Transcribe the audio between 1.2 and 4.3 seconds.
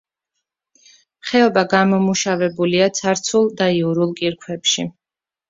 ხეობა გამომუშავებულია ცარცულ და იურულ